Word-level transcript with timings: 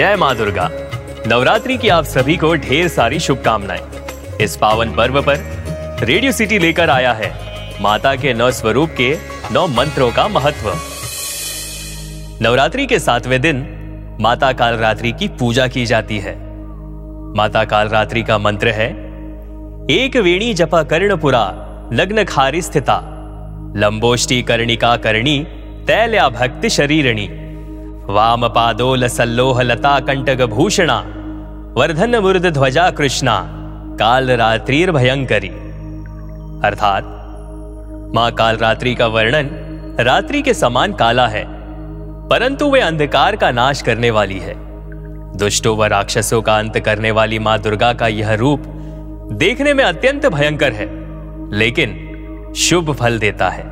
जय 0.00 0.16
माँ 0.16 0.36
दुर्गा। 0.36 0.68
नवरात्रि 1.26 1.76
की 1.78 1.88
आप 1.88 2.04
सभी 2.04 2.36
को 2.36 2.54
ढेर 2.54 2.88
सारी 2.88 3.18
शुभकामनाएँ। 3.18 3.80
इस 4.40 4.56
पावन 4.56 4.90
पर्व 4.90 5.22
पर 5.22 5.36
रेडियो 6.02 6.32
सिटी 6.32 6.58
लेकर 6.58 6.90
आया 6.90 7.12
है 7.12 7.32
माता 7.80 8.14
के 8.16 8.32
नौ 8.34 8.50
स्वरूप 8.50 8.90
के 8.90 9.18
नौ 9.52 9.66
मंत्रों 9.66 10.10
का 10.12 10.28
महत्व। 10.28 10.72
नवरात्रि 12.42 12.86
के 12.86 12.98
सातवें 12.98 13.40
दिन 13.40 13.60
माता 14.20 14.52
कालरात्रि 14.52 15.12
की 15.12 15.28
पूजा 15.28 15.66
की 15.68 15.86
जाती 15.86 16.18
है। 16.18 16.34
माता 17.36 17.64
कालरात्रि 17.64 18.22
का 18.22 18.38
मंत्र 18.38 18.68
है, 18.68 18.88
एक 19.90 20.16
वेणी 20.16 20.54
जपा 20.54 20.82
कर्णपुरा 20.82 21.44
लग्न 21.92 22.24
खारी 22.24 22.62
स्थिता। 22.62 22.98
लंबोष्टि 23.76 24.42
कर्णिका 24.42 24.96
कर्णी, 24.96 25.38
तैल्या 25.86 26.28
भक्ति 26.28 26.70
शरीरणी। 26.70 27.28
वाम 28.10 28.48
पादोल 28.48 29.06
सल्लोह 29.06 29.62
लता 29.62 29.98
कंटक 30.00 30.42
भूषणा 30.46 30.98
वर्धन 31.76 32.16
मुर्द 32.16 32.46
ध्वजा 32.46 32.90
कृष्णा 32.90 33.46
काल 34.00 34.30
रात्रिर 34.30 34.92
भयंकरी 34.92 35.48
अर्थात, 36.64 37.04
माँ 38.14 38.30
काल 38.32 38.56
रात्रि 38.56 38.94
का 38.94 39.06
वर्णन 39.06 39.50
रात्रि 40.00 40.42
के 40.42 40.54
समान 40.54 40.92
काला 40.92 41.26
है, 41.26 41.44
परंतु 42.28 42.70
वे 42.70 42.80
अंधकार 42.80 43.36
का 43.36 43.50
नाश 43.50 43.82
करने 43.82 44.10
वाली 44.10 44.38
है। 44.38 44.54
दुष्टों 45.36 45.76
व 45.76 45.84
राक्षसों 45.84 46.42
का 46.42 46.58
अंत 46.58 46.78
करने 46.78 47.10
वाली 47.10 47.38
माँ 47.38 47.58
दुर्गा 47.58 47.92
का 47.92 48.08
यह 48.08 48.34
रूप 48.34 48.62
देखने 49.32 49.74
में 49.74 49.84
अत्यंत 49.84 50.26
भयंकर 50.26 50.72
है, 50.72 50.88
लेकिन 51.52 52.52
शुभ 52.56 52.92
फल 52.92 53.18
देता 53.18 53.48
है। 53.48 53.64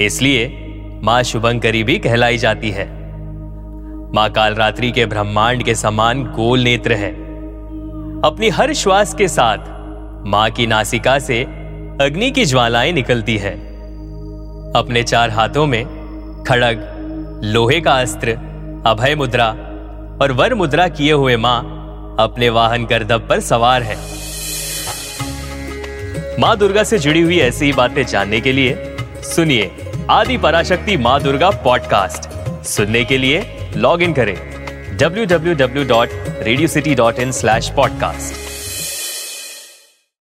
इसलिए 0.00 0.62
माँ 1.02 1.22
शुभंकरी 1.22 1.84
भी 1.84 1.98
कहलाई 1.98 2.38
जाती 2.38 2.70
है। 2.70 3.05
माँ 4.14 4.30
कालरात्रि 4.30 4.90
के 4.92 5.06
ब्रह्मांड 5.06 5.62
के 5.62 5.74
समान 5.74 6.24
गोल 6.24 6.60
नेत्र 6.60 6.92
है। 6.92 7.10
अपनी 8.22 8.48
हर 8.48 8.72
श्वास 8.72 9.14
के 9.14 9.28
साथ 9.28 9.58
माँ 10.26 10.50
की 10.50 10.66
नासिका 10.66 11.18
से 11.18 11.42
अग्नि 12.00 12.30
की 12.30 12.44
ज्वालाएँ 12.44 12.92
निकलती 12.92 13.36
है। 13.36 13.52
अपने 14.72 15.02
चार 15.02 15.30
हाथों 15.30 15.66
में 15.66 15.84
खड़ग, 16.48 16.82
लोहे 17.44 17.80
का 17.80 17.92
अस्त्र, 17.92 18.30
अभय 18.86 19.14
मुद्रा 19.14 19.48
और 20.22 20.32
वर 20.32 20.54
मुद्रा 20.54 20.88
किए 20.88 21.12
हुए 21.12 21.36
माँ 21.36 21.60
अपने 22.20 22.48
वाहन 22.48 22.84
गर्दब 22.86 23.26
पर 23.28 23.40
सवार 23.40 23.82
है। 23.82 23.96
माँ 26.40 26.56
दुर्गा 26.56 26.84
से 26.84 26.98
जुड़ी 26.98 27.20
हुई 27.20 27.38
ऐसी 27.38 27.64
ही 27.64 27.72
बातें 27.72 28.06
जानने 28.06 28.40
के 28.40 28.52
लिए 28.52 28.96
सुनिए 29.22 29.70
आदि 30.10 30.36
पराशक्ति 30.36 30.96
माँ 30.96 31.22
दुर्गा 31.22 31.50
पॉडकास्ट। 31.50 32.30
सुनने 32.64 33.04
के 33.04 33.18
लिए 33.18 33.52
लॉग 33.76 34.02
इन 34.02 34.12
करें। 34.12 34.36
W 34.98 35.24
W 35.26 35.54
W 35.54 35.84
dot 35.84 36.08
Radio 36.42 36.68
City 36.68 36.94
dot 36.94 37.18
in 37.18 37.32
slash 37.32 37.68
podcast 37.76 38.45